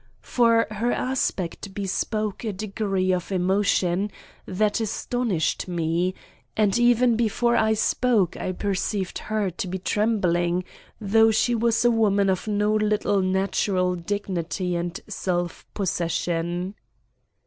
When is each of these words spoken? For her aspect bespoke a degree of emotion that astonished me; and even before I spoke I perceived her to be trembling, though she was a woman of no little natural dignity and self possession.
For 0.23 0.65
her 0.71 0.91
aspect 0.91 1.75
bespoke 1.75 2.43
a 2.43 2.51
degree 2.51 3.11
of 3.11 3.31
emotion 3.31 4.09
that 4.47 4.79
astonished 4.81 5.67
me; 5.67 6.15
and 6.57 6.75
even 6.79 7.15
before 7.15 7.55
I 7.55 7.73
spoke 7.75 8.35
I 8.35 8.51
perceived 8.53 9.19
her 9.19 9.51
to 9.51 9.67
be 9.67 9.77
trembling, 9.77 10.63
though 10.99 11.29
she 11.29 11.53
was 11.53 11.85
a 11.85 11.91
woman 11.91 12.31
of 12.31 12.47
no 12.47 12.73
little 12.73 13.21
natural 13.21 13.93
dignity 13.95 14.75
and 14.75 14.99
self 15.07 15.67
possession. 15.75 16.73